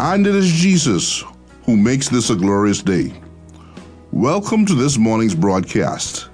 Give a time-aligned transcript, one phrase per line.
[0.00, 1.24] And it is Jesus
[1.64, 3.20] who makes this a glorious day.
[4.12, 6.28] Welcome to this morning's broadcast.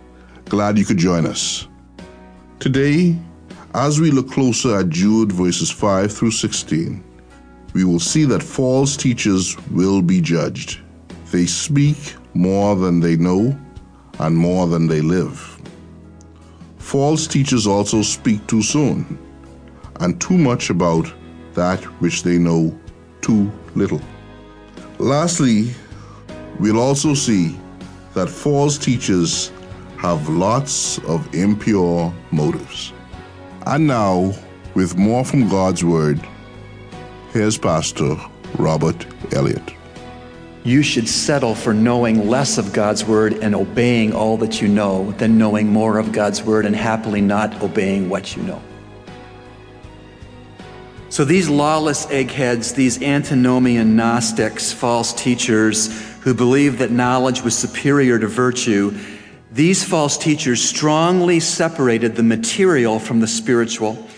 [0.51, 1.67] Glad you could join us.
[2.59, 3.19] Today,
[3.73, 7.03] as we look closer at Jude verses 5 through 16,
[7.73, 10.83] we will see that false teachers will be judged.
[11.33, 11.97] They speak
[12.35, 13.59] more than they know
[14.19, 15.59] and more than they live.
[16.77, 19.19] False teachers also speak too soon
[20.01, 21.11] and too much about
[21.55, 22.79] that which they know
[23.25, 24.03] too little.
[24.99, 25.71] Lastly,
[26.61, 27.59] we'll also see
[28.13, 29.51] that false teachers
[29.97, 32.93] have lots of impure motives.
[33.67, 34.35] And now,
[34.75, 36.21] with more from God's Word,
[37.33, 38.15] here's Pastor
[38.59, 39.73] Robert Elliott.
[40.63, 45.13] You should settle for knowing less of God's Word and obeying all that you know
[45.13, 48.61] than knowing more of God's Word and happily not obeying what you know.
[51.15, 55.87] So these lawless eggheads, these antinomian Gnostics, false teachers
[56.23, 58.99] who believed that knowledge was superior to virtue,
[59.53, 64.09] these false teachers strongly separated the material from the spiritual.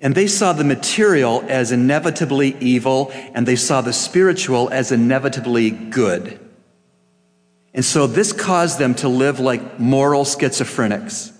[0.00, 5.70] And they saw the material as inevitably evil, and they saw the spiritual as inevitably
[5.72, 6.38] good.
[7.74, 11.32] And so this caused them to live like moral schizophrenics.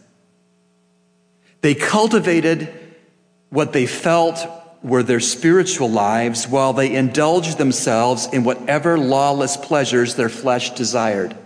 [1.61, 2.69] They cultivated
[3.51, 10.15] what they felt were their spiritual lives while they indulged themselves in whatever lawless pleasures
[10.15, 11.37] their flesh desired.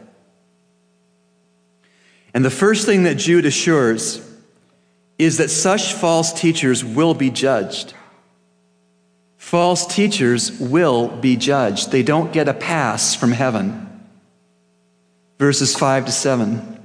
[2.34, 4.20] And the first thing that Jude assures
[5.18, 7.94] is that such false teachers will be judged.
[9.38, 11.90] False teachers will be judged.
[11.90, 13.88] They don't get a pass from heaven.
[15.38, 16.79] Verses 5 to 7.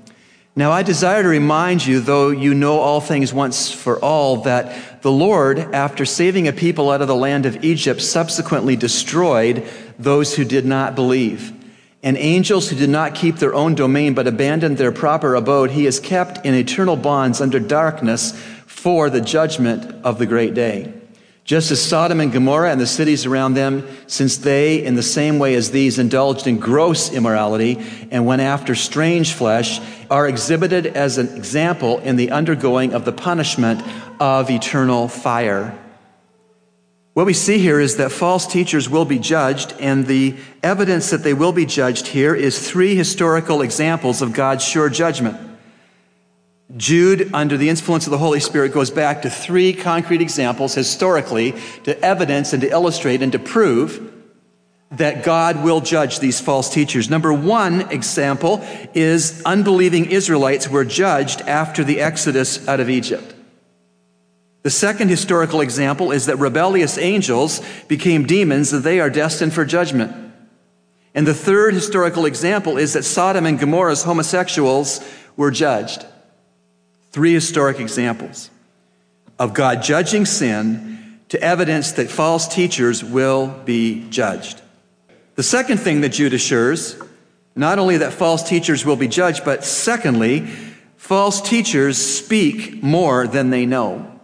[0.58, 5.02] Now I desire to remind you, though you know all things once for all, that
[5.02, 9.68] the Lord, after saving a people out of the land of Egypt, subsequently destroyed
[10.00, 11.52] those who did not believe.
[12.02, 15.84] And angels who did not keep their own domain but abandoned their proper abode, he
[15.86, 18.32] has kept in eternal bonds under darkness
[18.66, 20.94] for the judgment of the great day.
[21.46, 25.38] Just as Sodom and Gomorrah and the cities around them, since they, in the same
[25.38, 29.80] way as these, indulged in gross immorality and went after strange flesh,
[30.10, 33.84] are exhibited as an example in the undergoing of the punishment
[34.20, 35.78] of eternal fire.
[37.14, 41.22] What we see here is that false teachers will be judged, and the evidence that
[41.22, 45.38] they will be judged here is three historical examples of God's sure judgment.
[46.76, 51.54] Jude, under the influence of the Holy Spirit, goes back to three concrete examples historically
[51.84, 54.12] to evidence and to illustrate and to prove
[54.92, 57.10] that God will judge these false teachers.
[57.10, 58.62] Number one example
[58.94, 63.36] is unbelieving Israelites were judged after the exodus out of Egypt.
[64.64, 69.66] The second historical example is that rebellious angels became demons and they are destined for
[69.66, 70.34] judgment.
[71.14, 75.02] And the third historical example is that Sodom and Gomorrah's homosexuals
[75.38, 76.06] were judged.
[77.16, 78.50] Three historic examples
[79.40, 84.62] of God judging sin to evidence that false teachers will be judged.
[85.36, 87.02] The second thing that Jude assures,
[87.56, 90.42] not only that false teachers will be judged, but secondly,
[90.98, 94.20] false teachers speak more than they know.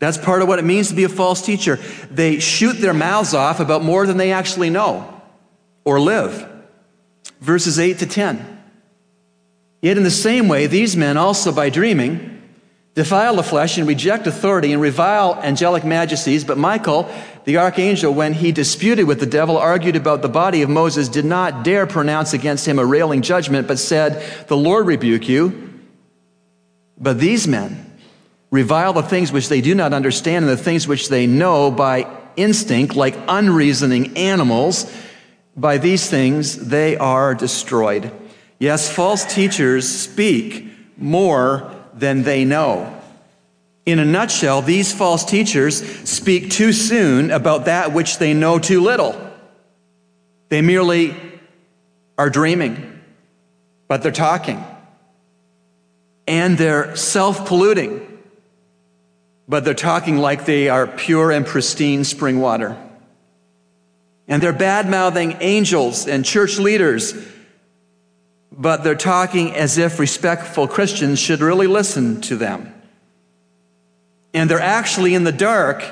[0.00, 1.78] That's part of what it means to be a false teacher.
[2.10, 5.22] They shoot their mouths off about more than they actually know
[5.84, 6.44] or live.
[7.40, 8.57] Verses 8 to 10.
[9.80, 12.42] Yet, in the same way, these men also, by dreaming,
[12.94, 16.44] defile the flesh and reject authority and revile angelic majesties.
[16.44, 17.08] But Michael,
[17.44, 21.24] the archangel, when he disputed with the devil, argued about the body of Moses, did
[21.24, 25.80] not dare pronounce against him a railing judgment, but said, The Lord rebuke you.
[26.98, 27.96] But these men
[28.50, 32.12] revile the things which they do not understand and the things which they know by
[32.34, 34.92] instinct, like unreasoning animals.
[35.56, 38.12] By these things they are destroyed.
[38.58, 40.66] Yes, false teachers speak
[40.96, 42.94] more than they know.
[43.86, 48.82] In a nutshell, these false teachers speak too soon about that which they know too
[48.82, 49.16] little.
[50.48, 51.16] They merely
[52.18, 53.00] are dreaming,
[53.86, 54.62] but they're talking.
[56.26, 58.18] And they're self polluting,
[59.46, 62.76] but they're talking like they are pure and pristine spring water.
[64.26, 67.14] And they're bad mouthing angels and church leaders
[68.50, 72.72] but they're talking as if respectful Christians should really listen to them.
[74.34, 75.84] And they're actually in the dark,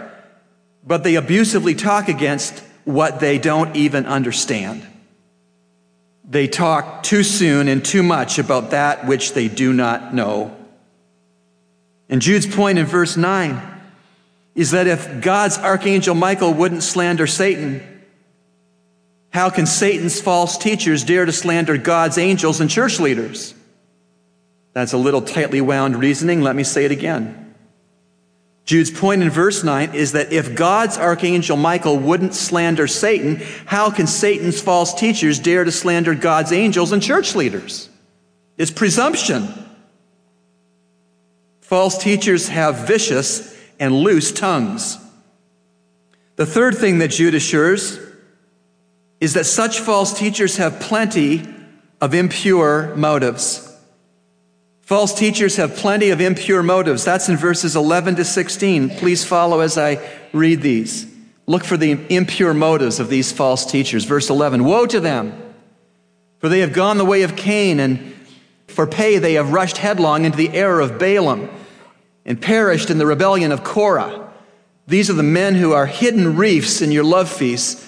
[0.85, 4.87] but they abusively talk against what they don't even understand.
[6.29, 10.57] They talk too soon and too much about that which they do not know.
[12.09, 13.61] And Jude's point in verse 9
[14.55, 17.96] is that if God's archangel Michael wouldn't slander Satan,
[19.37, 23.55] how can Satan's false teachers dare to slander God's angels and church leaders?
[24.73, 26.41] That's a little tightly wound reasoning.
[26.41, 27.55] Let me say it again.
[28.65, 33.91] Jude's point in verse 9 is that if God's archangel Michael wouldn't slander Satan, how
[33.91, 37.91] can Satan's false teachers dare to slander God's angels and church leaders?
[38.57, 39.49] It's presumption.
[41.61, 44.97] False teachers have vicious and loose tongues.
[46.37, 48.06] The third thing that Jude assures
[49.21, 51.43] is that such false teachers have plenty
[52.01, 53.63] of impure motives.
[54.83, 57.05] False teachers have plenty of impure motives.
[57.05, 58.91] That's in verses 11 to 16.
[58.91, 59.99] Please follow as I
[60.33, 61.13] read these.
[61.47, 64.05] Look for the impure motives of these false teachers.
[64.05, 65.55] Verse 11 Woe to them,
[66.39, 68.15] for they have gone the way of Cain, and
[68.69, 71.49] for pay they have rushed headlong into the error of Balaam
[72.25, 74.31] and perished in the rebellion of Korah.
[74.87, 77.85] These are the men who are hidden reefs in your love feasts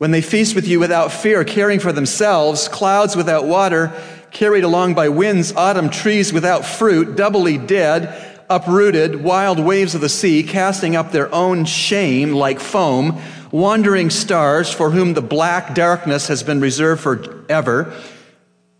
[0.00, 3.92] when they feast with you without fear, caring for themselves, clouds without water,
[4.30, 10.08] carried along by winds, autumn trees without fruit, doubly dead, uprooted, wild waves of the
[10.08, 13.20] sea, casting up their own shame like foam,
[13.52, 17.94] wandering stars for whom the black darkness has been reserved forever.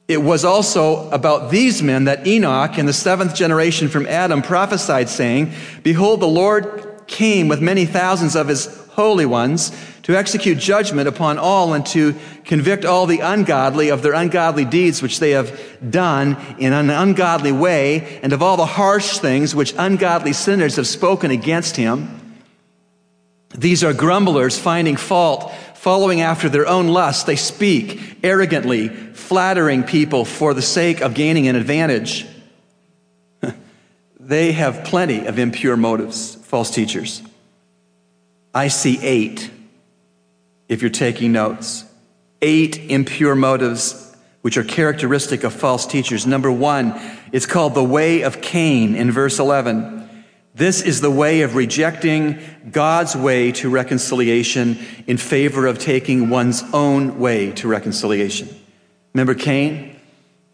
[0.08, 5.10] It was also about these men that Enoch, in the seventh generation from Adam, prophesied,
[5.10, 5.52] saying,
[5.82, 11.38] Behold, the Lord came with many thousands of his holy ones to execute judgment upon
[11.38, 12.14] all and to
[12.44, 15.58] convict all the ungodly of their ungodly deeds which they have
[15.90, 20.86] done in an ungodly way and of all the harsh things which ungodly sinners have
[20.86, 22.20] spoken against him.
[23.56, 27.24] These are grumblers finding fault, following after their own lusts.
[27.24, 32.26] They speak arrogantly, flattering people for the sake of gaining an advantage.
[34.20, 37.22] they have plenty of impure motives, false teachers.
[38.54, 39.50] I see eight
[40.68, 41.84] if you're taking notes.
[42.42, 46.26] Eight impure motives which are characteristic of false teachers.
[46.26, 46.98] Number one,
[47.32, 50.08] it's called the way of Cain in verse 11.
[50.54, 52.38] This is the way of rejecting
[52.70, 58.48] God's way to reconciliation in favor of taking one's own way to reconciliation.
[59.14, 59.96] Remember Cain?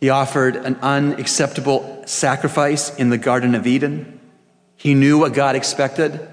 [0.00, 4.20] He offered an unacceptable sacrifice in the Garden of Eden.
[4.76, 6.28] He knew what God expected,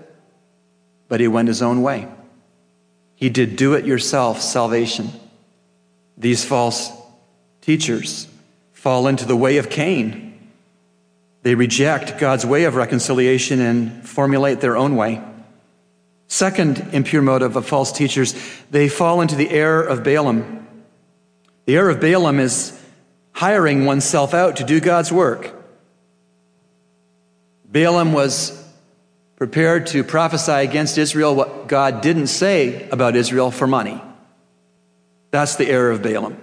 [1.13, 2.07] but he went his own way.
[3.13, 5.12] He did do it yourself salvation.
[6.18, 6.92] These false
[7.62, 8.27] teachers
[8.71, 10.50] fall into the way of Cain.
[11.44, 15.21] They reject God's way of reconciliation and formulate their own way.
[16.30, 18.33] Second impure motive of false teachers,
[18.71, 20.68] they fall into the error of Balaam.
[21.66, 22.75] The error of Balaam is
[23.33, 25.54] hiring oneself out to do God's work.
[27.66, 28.62] Balaam was
[29.44, 34.02] prepared to prophesy against Israel what God didn't say about Israel for money.
[35.31, 36.38] That's the error of Balaam.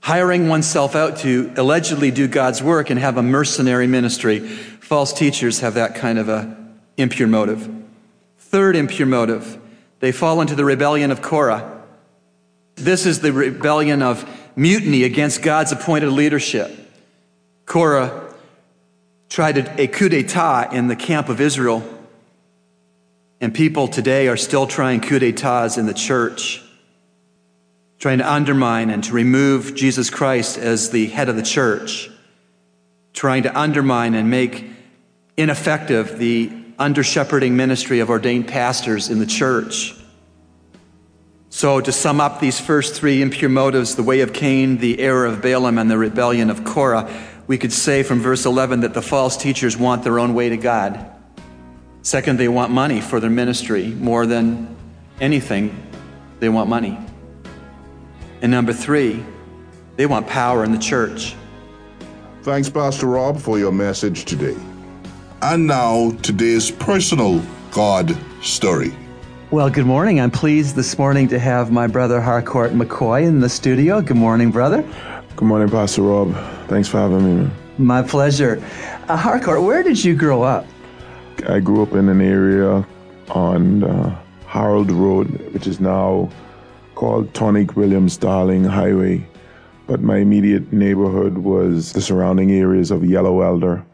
[0.00, 4.40] Hiring oneself out to allegedly do God's work and have a mercenary ministry.
[4.40, 6.56] False teachers have that kind of a
[6.96, 7.72] impure motive.
[8.36, 9.60] Third impure motive,
[10.00, 11.84] they fall into the rebellion of Korah.
[12.74, 16.76] This is the rebellion of mutiny against God's appointed leadership.
[17.64, 18.31] Korah
[19.32, 21.82] tried a coup d'etat in the camp of Israel.
[23.40, 26.62] And people today are still trying coup d'etats in the church,
[27.98, 32.10] trying to undermine and to remove Jesus Christ as the head of the church,
[33.14, 34.66] trying to undermine and make
[35.38, 39.94] ineffective the under shepherding ministry of ordained pastors in the church.
[41.48, 45.24] So, to sum up these first three impure motives the way of Cain, the error
[45.24, 47.10] of Balaam, and the rebellion of Korah
[47.46, 50.56] we could say from verse 11 that the false teachers want their own way to
[50.56, 51.10] God.
[52.02, 54.76] Second, they want money for their ministry more than
[55.20, 55.74] anything,
[56.40, 56.98] they want money.
[58.40, 59.24] And number three,
[59.96, 61.36] they want power in the church.
[62.42, 64.56] Thanks, Pastor Rob, for your message today.
[65.42, 68.92] And now, today's personal God story.
[69.52, 70.18] Well, good morning.
[70.18, 74.00] I'm pleased this morning to have my brother Harcourt Macoy in the studio.
[74.00, 74.82] Good morning, brother.
[75.36, 76.34] Good morning, Pastor Rob.
[76.68, 77.42] Thanks for having me.
[77.44, 77.52] Man.
[77.78, 78.62] My pleasure.
[79.08, 80.66] Uh, Harcourt, where did you grow up?
[81.48, 82.86] I grew up in an area
[83.30, 86.30] on uh, Harold Road, which is now
[86.94, 89.26] called Tonique Williams Darling Highway.
[89.86, 93.84] But my immediate neighborhood was the surrounding areas of Yellow Elder.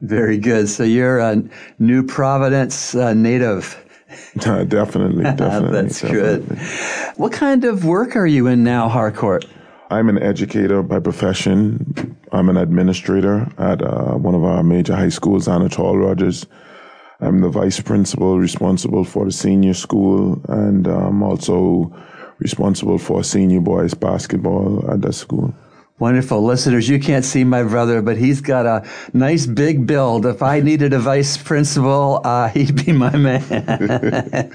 [0.00, 0.68] Very good.
[0.68, 1.42] So you're a
[1.78, 3.76] New Providence uh, native.
[4.34, 5.82] definitely, definitely.
[5.82, 6.56] That's definitely.
[6.56, 6.58] good.
[7.16, 9.44] What kind of work are you in now, Harcourt?
[9.92, 12.16] I'm an educator by profession.
[12.30, 16.46] I'm an administrator at uh, one of our major high schools, Anatol Rodgers.
[17.18, 21.92] I'm the vice principal responsible for the senior school and I'm also
[22.38, 25.52] responsible for senior boys basketball at the school.
[26.00, 26.42] Wonderful.
[26.42, 30.24] Listeners, you can't see my brother, but he's got a nice big build.
[30.24, 34.50] If I needed a vice principal, uh, he'd be my man.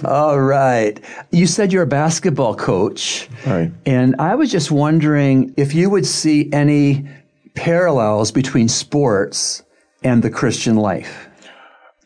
[0.04, 1.00] All right.
[1.32, 3.28] You said you're a basketball coach.
[3.44, 3.72] Right.
[3.86, 7.08] And I was just wondering if you would see any
[7.56, 9.64] parallels between sports
[10.04, 11.28] and the Christian life.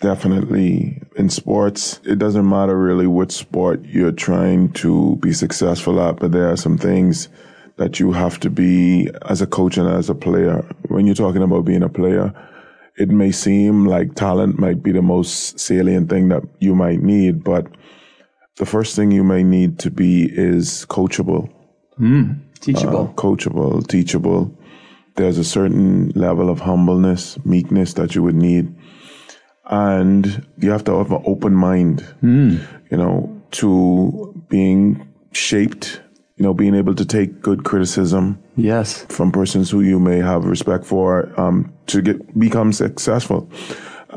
[0.01, 1.03] Definitely.
[1.17, 6.33] In sports, it doesn't matter really what sport you're trying to be successful at, but
[6.33, 7.29] there are some things
[7.77, 10.65] that you have to be as a coach and as a player.
[10.89, 12.33] When you're talking about being a player,
[12.97, 17.43] it may seem like talent might be the most salient thing that you might need,
[17.43, 17.67] but
[18.57, 21.51] the first thing you may need to be is coachable.
[21.99, 23.09] Mm, teachable.
[23.09, 24.57] Uh, coachable, teachable.
[25.17, 28.75] There's a certain level of humbleness, meekness that you would need
[29.73, 32.61] and you have to have an open mind, mm.
[32.91, 36.02] you know, to being shaped,
[36.43, 38.37] you know, being able to take good criticism.
[38.57, 39.07] Yes.
[39.09, 43.49] From persons who you may have respect for, um, to get, become successful.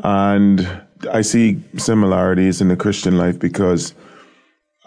[0.02, 0.66] And
[1.12, 3.94] I see similarities in the Christian life because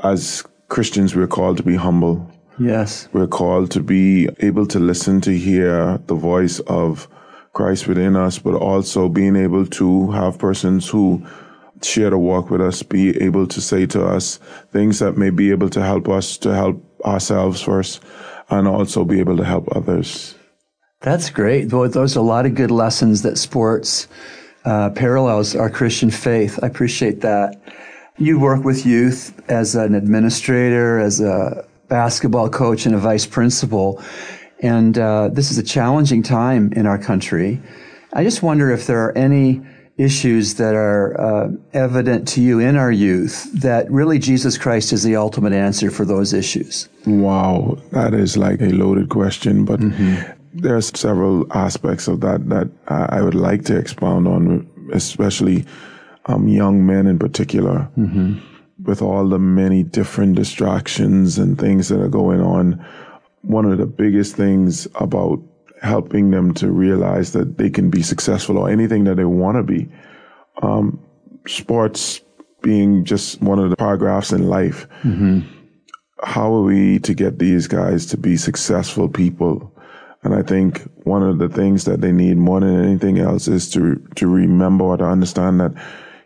[0.04, 2.30] as Christians, we're called to be humble.
[2.60, 3.08] Yes.
[3.14, 7.08] We're called to be able to listen to hear the voice of
[7.54, 11.26] Christ within us, but also being able to have persons who
[11.84, 14.42] share the walk with us, be able to say to us
[14.74, 18.02] things that may be able to help us to help ourselves first,
[18.50, 20.36] and also be able to help others.
[21.02, 21.70] That's great.
[21.70, 24.08] Those are a lot of good lessons that sports
[24.66, 26.60] uh, parallels our Christian faith.
[26.62, 27.62] I appreciate that.
[28.18, 34.04] You work with youth as an administrator, as a basketball coach, and a vice principal.
[34.60, 37.62] And uh, this is a challenging time in our country.
[38.12, 39.62] I just wonder if there are any
[40.00, 45.04] issues that are uh, evident to you in our youth that really Jesus Christ is
[45.04, 46.88] the ultimate answer for those issues.
[47.06, 50.32] Wow, that is like a loaded question, but mm-hmm.
[50.54, 55.66] there's several aspects of that that I would like to expound on, especially
[56.28, 57.90] um, young men in particular.
[57.98, 58.40] Mm-hmm.
[58.84, 62.86] With all the many different distractions and things that are going on,
[63.42, 65.42] one of the biggest things about
[65.82, 69.64] helping them to realize that they can be successful or anything that they want to
[69.64, 69.90] be.
[70.62, 71.00] Um,
[71.48, 72.22] sports
[72.62, 74.88] being just one of the paragraphs in life.
[75.04, 75.42] Mm-hmm.
[76.22, 79.74] How are we to get these guys to be successful people?
[80.24, 83.70] And I think one of the things that they need more than anything else is
[83.72, 85.72] to, to remember or to understand that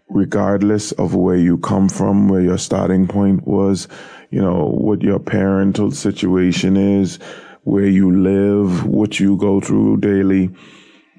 [0.09, 3.87] regardless of where you come from, where your starting point was,
[4.31, 7.19] you know, what your parental situation is,
[7.63, 10.49] where you live, what you go through daily,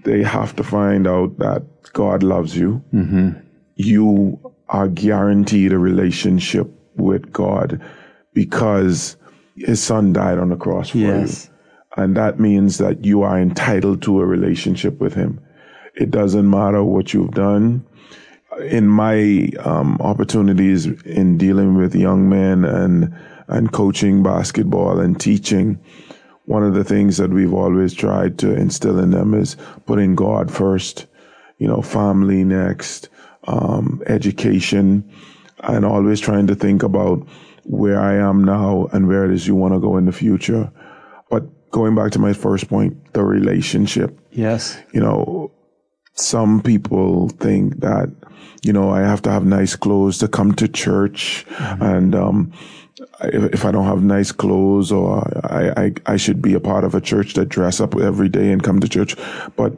[0.05, 2.83] they have to find out that God loves you.
[2.93, 3.41] Mm-hmm.
[3.77, 7.81] You are guaranteed a relationship with God
[8.33, 9.17] because
[9.57, 11.47] his son died on the cross for yes.
[11.47, 11.51] you.
[11.97, 15.41] And that means that you are entitled to a relationship with him.
[15.95, 17.87] It doesn't matter what you've done
[18.61, 23.15] in my um, opportunities in dealing with young men and
[23.47, 25.79] and coaching basketball and teaching,
[26.47, 30.51] one of the things that we've always tried to instill in them is putting God
[30.51, 31.07] first,
[31.59, 33.09] you know, family next,
[33.45, 35.11] um, education,
[35.61, 37.27] and always trying to think about
[37.65, 40.71] where I am now and where it is you want to go in the future.
[41.31, 44.19] But going back to my first point, the relationship.
[44.31, 44.79] Yes.
[44.93, 45.51] You know,
[46.15, 48.15] some people think that
[48.63, 51.83] you know I have to have nice clothes to come to church, mm-hmm.
[51.83, 52.53] and um,
[53.23, 56.85] if, if, I don't have nice clothes, or I, I I should be a part
[56.85, 59.17] of a church that dress up every day and come to church,
[59.57, 59.73] but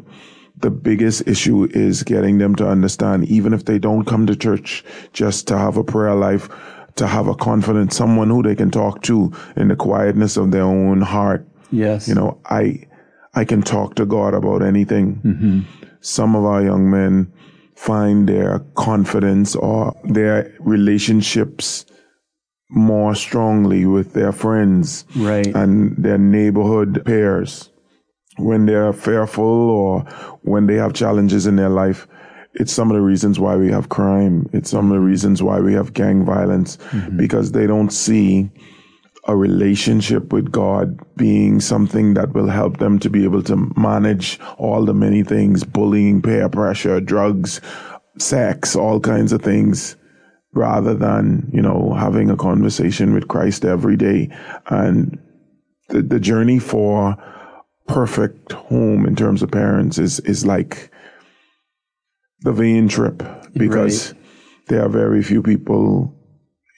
[0.58, 4.84] the biggest issue is getting them to understand, even if they don't come to church,
[5.12, 6.48] just to have a prayer life,
[6.96, 10.64] to have a confident someone who they can talk to in the quietness of their
[10.64, 11.46] own heart.
[11.70, 12.08] Yes.
[12.08, 12.86] You know, I,
[13.34, 15.16] I can talk to God about anything.
[15.16, 17.32] Mm-hmm some of our young men
[17.74, 21.84] find their confidence or their relationships
[22.68, 25.46] more strongly with their friends right.
[25.54, 27.70] and their neighborhood peers.
[28.38, 30.00] When they're fearful or
[30.42, 32.06] when they have challenges in their life,
[32.54, 34.48] it's some of the reasons why we have crime.
[34.52, 37.16] It's some of the reasons why we have gang violence mm-hmm.
[37.16, 38.50] because they don't see
[39.28, 44.38] a relationship with God being something that will help them to be able to manage
[44.56, 47.60] all the many things bullying, peer pressure, drugs,
[48.18, 49.96] sex, all kinds of things
[50.56, 54.30] rather than, you know, having a conversation with Christ every day.
[54.66, 55.18] And
[55.88, 57.16] the, the journey for
[57.86, 60.90] perfect home in terms of parents is, is like
[62.40, 63.22] the vain trip.
[63.54, 64.14] because
[64.68, 66.12] there are very few people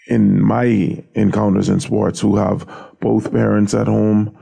[0.08, 2.66] in my encounters in sports who have
[3.00, 4.36] both parents at home,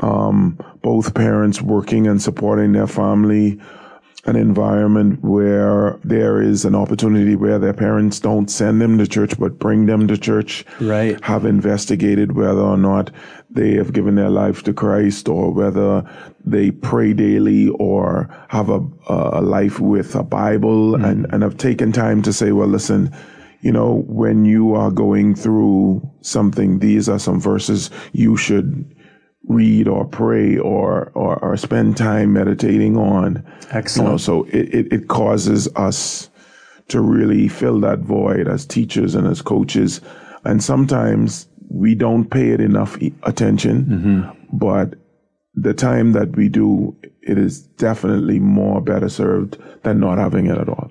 [0.00, 3.60] um, both parents working and supporting their family,
[4.24, 9.36] an environment where there is an opportunity where their parents don't send them to church
[9.36, 10.64] but bring them to church.
[10.80, 11.22] Right.
[11.24, 13.10] Have investigated whether or not
[13.50, 16.08] they have given their life to Christ or whether
[16.44, 21.04] they pray daily or have a, a life with a Bible mm.
[21.04, 23.14] and, and have taken time to say, well, listen,
[23.60, 28.84] you know, when you are going through something, these are some verses you should
[29.48, 33.44] read or pray or, or, or spend time meditating on.
[33.70, 34.06] Excellent.
[34.06, 36.30] You know, so it, it, it causes us
[36.88, 40.00] to really fill that void as teachers and as coaches.
[40.44, 44.56] And sometimes we don't pay it enough attention, mm-hmm.
[44.56, 44.94] but
[45.54, 50.58] the time that we do, it is definitely more better served than not having it
[50.58, 50.90] at all.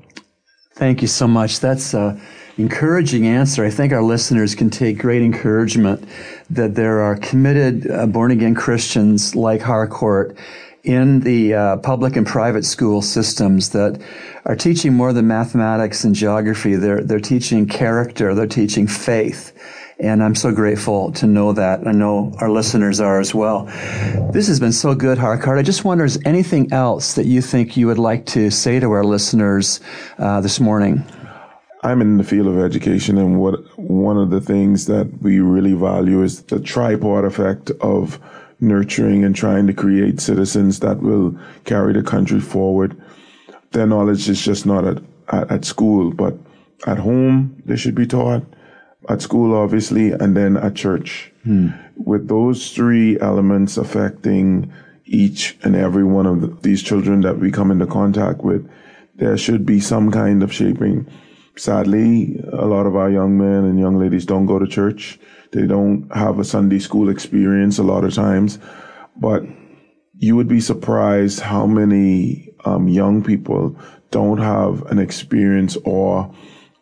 [0.74, 1.60] Thank you so much.
[1.60, 2.20] That's a
[2.58, 3.66] encouraging answer.
[3.66, 6.08] I think our listeners can take great encouragement
[6.50, 10.38] that there are committed uh, born again Christians like Harcourt
[10.84, 14.02] in the uh, public and private school systems that
[14.46, 16.76] are teaching more than mathematics and geography.
[16.76, 18.34] They're, they're teaching character.
[18.34, 19.54] They're teaching faith.
[20.02, 21.88] And I'm so grateful to know that.
[21.88, 23.66] I know our listeners are as well.
[24.34, 25.60] This has been so good, Harcourt.
[25.60, 28.92] I just wonder, is anything else that you think you would like to say to
[28.92, 29.80] our listeners
[30.18, 31.06] uh, this morning?
[31.84, 35.74] I'm in the field of education, and what one of the things that we really
[35.74, 38.20] value is the tripod effect of
[38.60, 43.00] nurturing and trying to create citizens that will carry the country forward.
[43.72, 46.36] Their knowledge is just not at, at, at school, but
[46.88, 48.44] at home they should be taught
[49.10, 51.32] at school, obviously, and then at church.
[51.44, 51.70] Hmm.
[51.96, 54.72] With those three elements affecting
[55.06, 58.70] each and every one of the, these children that we come into contact with,
[59.16, 61.08] there should be some kind of shaping.
[61.58, 65.20] Sadly, a lot of our young men and young ladies don't go to church.
[65.52, 68.58] They don't have a Sunday school experience a lot of times.
[69.18, 69.44] But
[70.18, 73.76] you would be surprised how many um, young people
[74.12, 76.34] don't have an experience or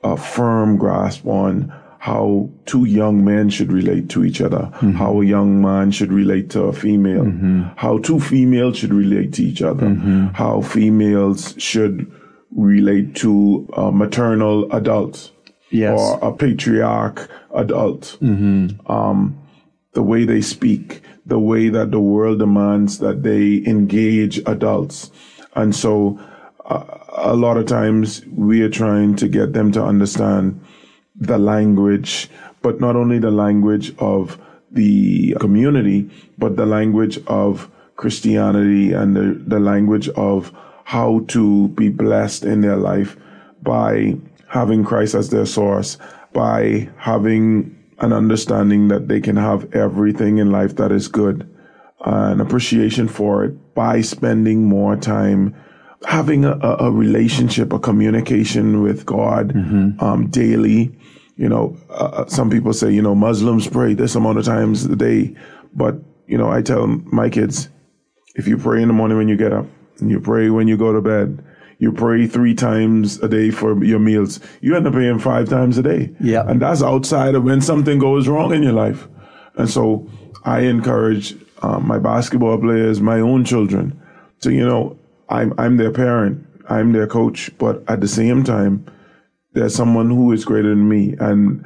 [0.03, 4.93] a firm grasp on how two young men should relate to each other, mm-hmm.
[4.93, 7.63] how a young man should relate to a female, mm-hmm.
[7.75, 10.27] how two females should relate to each other, mm-hmm.
[10.27, 12.09] how females should
[12.55, 15.33] relate to a maternal adults
[15.71, 15.99] yes.
[15.99, 18.17] or a patriarch adult.
[18.21, 18.89] Mm-hmm.
[18.89, 19.37] Um,
[19.91, 25.11] the way they speak, the way that the world demands that they engage adults.
[25.53, 26.17] And so
[26.63, 30.61] uh, a lot of times we are trying to get them to understand
[31.19, 32.29] the language,
[32.61, 34.39] but not only the language of
[34.71, 40.53] the community, but the language of Christianity and the, the language of
[40.85, 43.17] how to be blessed in their life
[43.61, 44.15] by
[44.47, 45.97] having Christ as their source,
[46.33, 51.47] by having an understanding that they can have everything in life that is good,
[52.05, 55.53] an appreciation for it by spending more time
[56.05, 59.99] having a, a relationship, a communication with God mm-hmm.
[60.03, 60.95] um, daily,
[61.35, 64.85] you know, uh, uh, some people say, you know, Muslims pray this amount of times
[64.85, 65.35] a day.
[65.73, 65.95] But,
[66.27, 67.69] you know, I tell my kids,
[68.35, 69.65] if you pray in the morning when you get up
[69.99, 71.43] and you pray when you go to bed,
[71.77, 75.77] you pray three times a day for your meals, you end up praying five times
[75.77, 76.13] a day.
[76.19, 76.43] Yeah.
[76.45, 79.07] And that's outside of when something goes wrong in your life.
[79.55, 80.09] And so
[80.43, 84.01] I encourage um, my basketball players, my own children
[84.41, 84.98] to, you know,
[85.29, 88.85] I'm, I'm their parent, I'm their coach, but at the same time,
[89.53, 91.15] there's someone who is greater than me.
[91.19, 91.65] And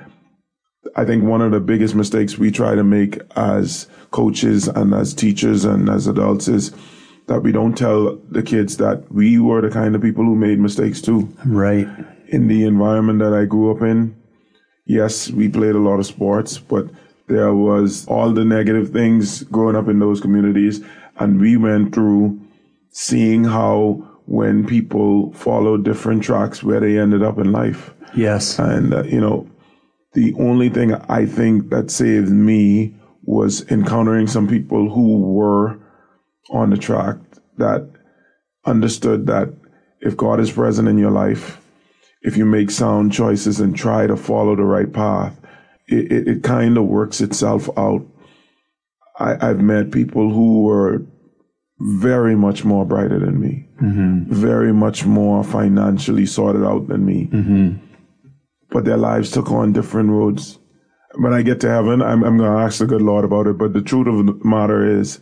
[0.95, 5.13] I think one of the biggest mistakes we try to make as coaches and as
[5.13, 6.71] teachers and as adults is
[7.28, 10.60] that we don't tell the kids that we were the kind of people who made
[10.60, 11.34] mistakes too.
[11.45, 11.88] Right.
[12.28, 14.15] In the environment that I grew up in,
[14.86, 16.89] yes, we played a lot of sports, but
[17.28, 20.82] there was all the negative things growing up in those communities.
[21.17, 22.39] And we went through
[22.93, 27.93] seeing how when people follow different tracks where they ended up in life.
[28.15, 28.58] Yes.
[28.58, 29.49] And, uh, you know,
[30.13, 35.79] the only thing I think that saved me was encountering some people who were
[36.51, 37.17] on the track
[37.58, 37.89] that
[38.65, 39.51] understood that
[40.01, 41.60] if God is present in your life,
[42.21, 45.39] if you make sound choices and try to follow the right path,
[45.88, 48.06] it, it, it kind of works itself out.
[49.19, 51.06] I, I've met people who were
[51.83, 54.33] very much more brighter than me, mm-hmm.
[54.33, 57.27] very much more financially sorted out than me.
[57.27, 57.85] Mm-hmm.
[58.69, 60.59] But their lives took on different roads.
[61.15, 63.57] When I get to heaven, I'm, I'm going to ask the good Lord about it.
[63.57, 65.19] But the truth of the matter is,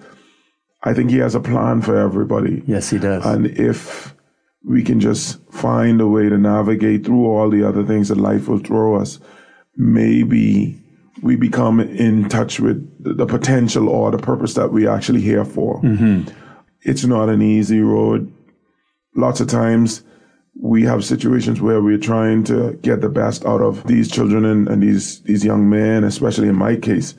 [0.83, 2.61] I think He has a plan for everybody.
[2.67, 3.25] Yes, He does.
[3.25, 4.15] And if
[4.63, 8.47] we can just find a way to navigate through all the other things that life
[8.47, 9.19] will throw us,
[9.75, 10.79] maybe
[11.23, 15.81] we become in touch with the potential or the purpose that we're actually here for.
[15.81, 16.37] Mm-hmm.
[16.83, 18.31] It's not an easy road.
[19.15, 20.03] Lots of times
[20.59, 24.67] we have situations where we're trying to get the best out of these children and,
[24.67, 27.15] and these these young men, especially in my case.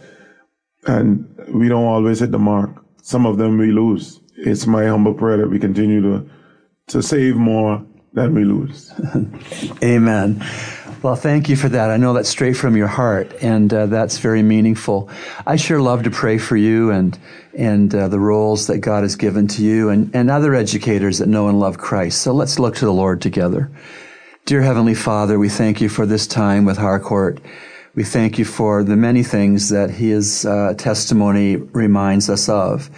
[0.87, 2.71] And we don't always hit the mark.
[3.03, 4.21] Some of them we lose.
[4.37, 6.31] It's my humble prayer that we continue to
[6.89, 8.93] to save more than we lose.
[9.83, 10.45] Amen.
[11.03, 11.91] Well, thank you for that.
[11.91, 15.11] I know that's straight from your heart, and uh, that's very meaningful.
[15.45, 17.19] I sure love to pray for you and
[17.59, 21.27] and uh, the roles that God has given to you, and, and other educators that
[21.27, 22.23] know and love Christ.
[22.23, 23.69] So let's look to the Lord together.
[24.47, 27.41] Dear Heavenly Father, we thank you for this time with Harcourt.
[27.97, 32.89] We thank you for the many things that his uh, testimony reminds us of.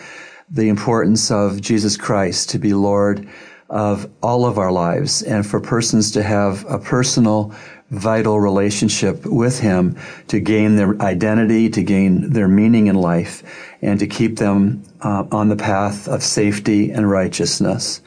[0.50, 3.26] The importance of Jesus Christ to be Lord
[3.70, 7.54] of all of our lives and for persons to have a personal,
[7.94, 9.96] vital relationship with Him
[10.28, 13.42] to gain their identity, to gain their meaning in life,
[13.82, 18.00] and to keep them uh, on the path of safety and righteousness.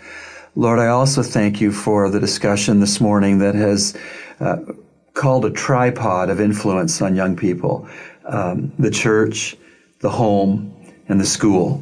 [0.55, 3.95] Lord, I also thank you for the discussion this morning that has
[4.39, 4.57] uh,
[5.13, 7.87] called a tripod of influence on young people
[8.25, 9.55] um, the church,
[9.99, 10.73] the home,
[11.07, 11.81] and the school.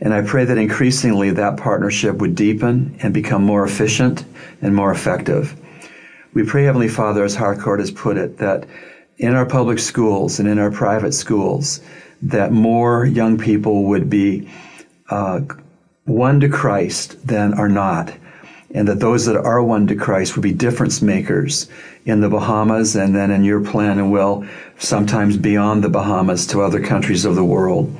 [0.00, 4.24] And I pray that increasingly that partnership would deepen and become more efficient
[4.60, 5.54] and more effective.
[6.34, 8.66] We pray, Heavenly Father, as Harcourt has put it, that
[9.18, 11.80] in our public schools and in our private schools,
[12.22, 14.48] that more young people would be
[15.10, 15.42] uh,
[16.06, 18.14] won to Christ than are not.
[18.74, 21.68] And that those that are won to Christ would be difference makers
[22.06, 24.46] in the Bahamas and then in your plan and will,
[24.78, 27.94] sometimes beyond the Bahamas to other countries of the world.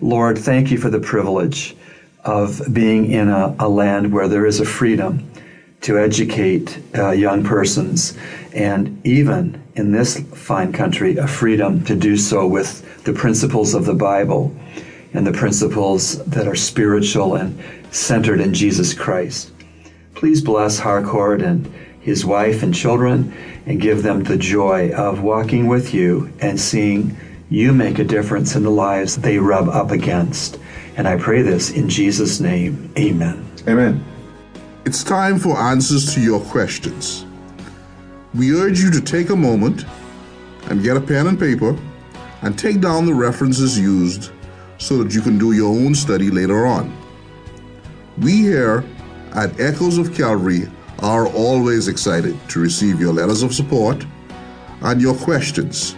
[0.00, 1.76] Lord, thank you for the privilege
[2.24, 5.25] of being in a, a land where there is a freedom
[5.86, 8.18] to educate uh, young persons,
[8.52, 13.84] and even in this fine country, a freedom to do so with the principles of
[13.84, 14.52] the Bible
[15.12, 17.56] and the principles that are spiritual and
[17.92, 19.52] centered in Jesus Christ.
[20.16, 23.32] Please bless Harcourt and his wife and children
[23.64, 27.16] and give them the joy of walking with you and seeing
[27.48, 30.58] you make a difference in the lives they rub up against.
[30.96, 32.92] And I pray this in Jesus' name.
[32.98, 33.48] Amen.
[33.68, 34.15] Amen.
[34.86, 37.26] It's time for answers to your questions.
[38.34, 39.84] We urge you to take a moment
[40.70, 41.76] and get a pen and paper
[42.42, 44.30] and take down the references used
[44.78, 46.96] so that you can do your own study later on.
[48.18, 48.84] We here
[49.32, 50.68] at Echoes of Calvary
[51.00, 54.06] are always excited to receive your letters of support
[54.82, 55.96] and your questions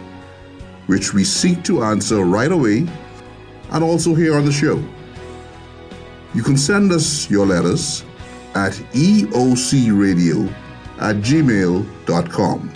[0.87, 2.89] which we seek to answer right away
[3.73, 4.83] and also here on the show.
[6.33, 8.03] You can send us your letters
[8.59, 10.53] at eocradio
[10.99, 12.73] at gmail.com.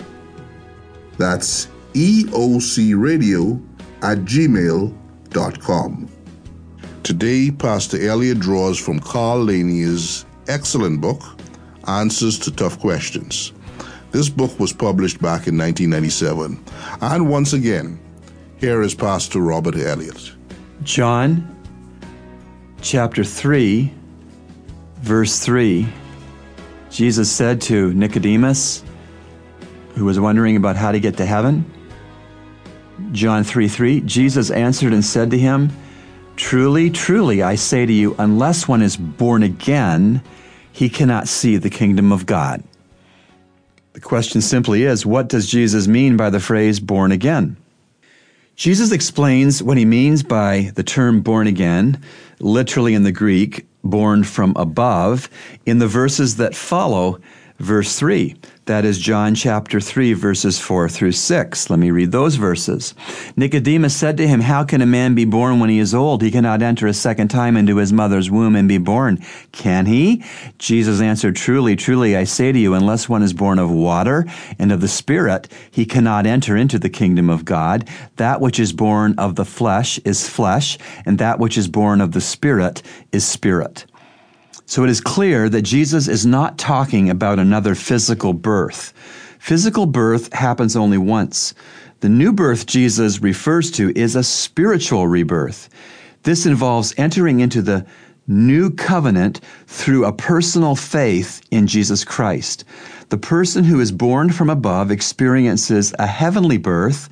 [1.17, 3.61] That's eocradio
[4.01, 6.09] at gmail.com.
[7.03, 11.21] Today, Pastor Elliott draws from Carl Lanier's excellent book,
[11.85, 13.51] Answers to Tough Questions.
[14.11, 16.63] This book was published back in 1997.
[17.01, 17.99] And once again,
[18.57, 20.31] here is Pastor Robert Elliott.
[20.83, 21.49] John
[22.81, 23.93] chapter 3,
[25.03, 25.85] verse 3.
[26.89, 28.85] Jesus said to Nicodemus,
[29.95, 31.69] who was wondering about how to get to heaven,
[33.11, 35.71] John 3 3, Jesus answered and said to him,
[36.37, 40.23] Truly, truly, I say to you, unless one is born again,
[40.71, 42.63] he cannot see the kingdom of God.
[43.91, 47.57] The question simply is, what does Jesus mean by the phrase born again?
[48.55, 52.01] Jesus explains what he means by the term born again,
[52.39, 55.29] literally in the Greek, born from above,
[55.65, 57.19] in the verses that follow
[57.59, 58.35] verse 3.
[58.65, 61.69] That is John chapter 3, verses 4 through 6.
[61.69, 62.93] Let me read those verses.
[63.35, 66.21] Nicodemus said to him, How can a man be born when he is old?
[66.21, 69.21] He cannot enter a second time into his mother's womb and be born.
[69.51, 70.23] Can he?
[70.59, 74.25] Jesus answered, Truly, truly, I say to you, unless one is born of water
[74.57, 77.89] and of the Spirit, he cannot enter into the kingdom of God.
[78.15, 82.13] That which is born of the flesh is flesh, and that which is born of
[82.13, 83.85] the Spirit is spirit.
[84.65, 88.93] So it is clear that Jesus is not talking about another physical birth.
[89.39, 91.53] Physical birth happens only once.
[91.99, 95.69] The new birth Jesus refers to is a spiritual rebirth.
[96.23, 97.85] This involves entering into the
[98.27, 102.63] new covenant through a personal faith in Jesus Christ.
[103.09, 107.09] The person who is born from above experiences a heavenly birth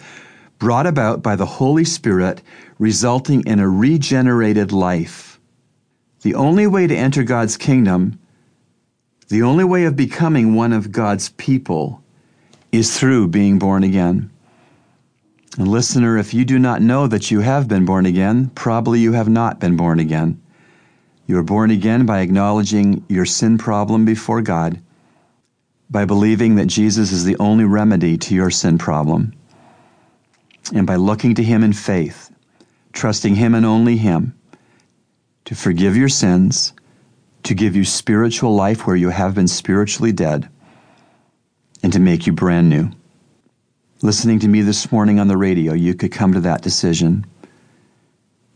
[0.58, 2.42] brought about by the Holy Spirit,
[2.80, 5.31] resulting in a regenerated life.
[6.22, 8.20] The only way to enter God's kingdom
[9.30, 12.04] The only way of becoming one of God's people
[12.72, 14.30] is through being born again.
[15.58, 19.14] And listener, if you do not know that you have been born again, probably you
[19.14, 20.42] have not been born again.
[21.28, 24.82] You are born again by acknowledging your sin problem before God,
[25.90, 29.34] by believing that Jesus is the only remedy to your sin problem,
[30.74, 32.32] and by looking to Him in faith,
[32.92, 34.36] trusting Him and only Him
[35.52, 36.72] to forgive your sins,
[37.44, 40.48] to give you spiritual life where you have been spiritually dead,
[41.84, 42.90] and to make you brand new.
[44.02, 47.26] Listening to me this morning on the radio, you could come to that decision.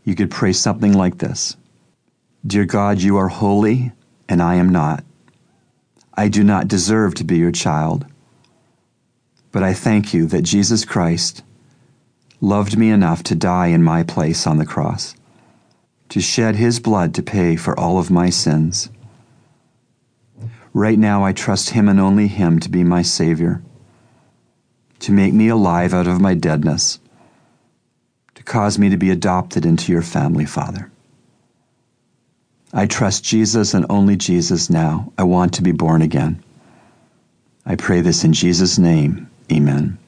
[0.04, 1.58] You could pray something like this
[2.46, 3.92] Dear God, you are holy,
[4.26, 5.04] and I am not.
[6.14, 8.06] I do not deserve to be your child.
[9.52, 11.42] But I thank you that Jesus Christ
[12.40, 15.14] loved me enough to die in my place on the cross
[16.08, 18.88] to shed his blood to pay for all of my sins.
[20.72, 23.62] Right now, I trust him and only him to be my Savior,
[25.00, 27.00] to make me alive out of my deadness,
[28.34, 30.90] to cause me to be adopted into your family, Father.
[32.72, 35.12] I trust Jesus and only Jesus now.
[35.16, 36.42] I want to be born again.
[37.64, 39.30] I pray this in Jesus' name.
[39.50, 39.98] Amen.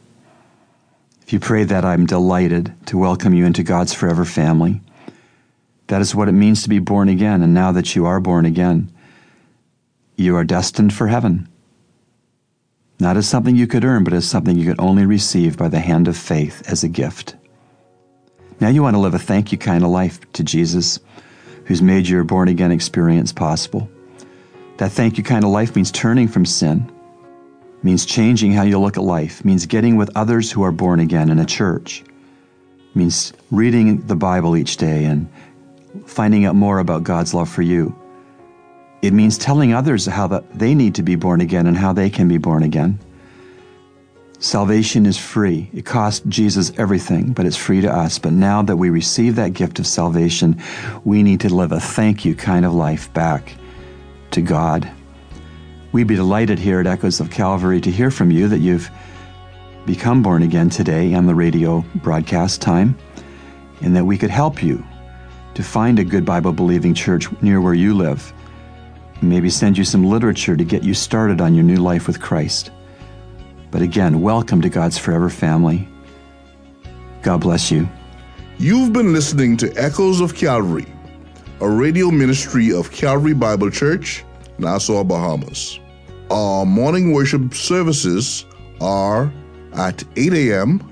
[1.22, 4.80] If you pray that, I'm delighted to welcome you into God's forever family.
[5.88, 7.42] That is what it means to be born again.
[7.42, 8.92] And now that you are born again,
[10.16, 11.48] you are destined for heaven.
[13.00, 15.78] Not as something you could earn, but as something you could only receive by the
[15.78, 17.36] hand of faith as a gift.
[18.60, 20.98] Now you want to live a thank you kind of life to Jesus,
[21.64, 23.88] who's made your born again experience possible.
[24.78, 26.90] That thank you kind of life means turning from sin,
[27.82, 31.30] means changing how you look at life, means getting with others who are born again
[31.30, 32.02] in a church,
[32.94, 35.28] means reading the Bible each day and
[36.06, 37.96] finding out more about God's love for you.
[39.02, 42.10] It means telling others how that they need to be born again and how they
[42.10, 42.98] can be born again.
[44.40, 45.68] Salvation is free.
[45.72, 48.18] It cost Jesus everything, but it's free to us.
[48.18, 50.62] But now that we receive that gift of salvation,
[51.04, 53.54] we need to live a thank you kind of life back
[54.30, 54.88] to God.
[55.90, 58.90] We'd be delighted here at Echoes of Calvary to hear from you that you've
[59.86, 62.96] become born again today on the radio broadcast time,
[63.80, 64.84] and that we could help you
[65.58, 68.32] to find a good Bible believing church near where you live.
[69.20, 72.70] Maybe send you some literature to get you started on your new life with Christ.
[73.72, 75.88] But again, welcome to God's forever family.
[77.22, 77.88] God bless you.
[78.58, 80.86] You've been listening to Echoes of Calvary,
[81.60, 84.24] a radio ministry of Calvary Bible Church,
[84.58, 85.80] Nassau, Bahamas.
[86.30, 88.46] Our morning worship services
[88.80, 89.32] are
[89.72, 90.88] at 8 a.m.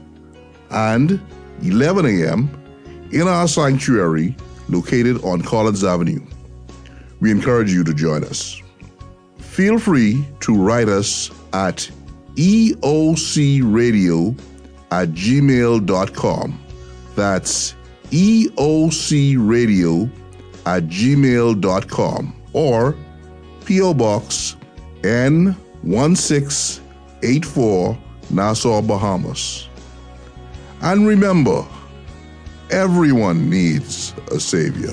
[0.70, 1.20] and
[1.62, 3.09] 11 a.m.
[3.12, 4.35] in our sanctuary
[4.68, 6.20] located on Collins Avenue.
[7.20, 8.61] We encourage you to join us.
[9.38, 11.88] Feel free to write us at
[12.35, 14.37] eocradio
[14.90, 16.61] at gmail.com.
[17.14, 17.74] That's
[18.11, 20.11] eocradio
[20.66, 22.94] at gmail.com or
[23.64, 23.94] P.O.
[23.94, 24.57] Box
[25.02, 27.98] N1684
[28.31, 29.68] Nassau, Bahamas.
[30.83, 31.64] And remember,
[32.70, 34.92] Everyone needs a Savior.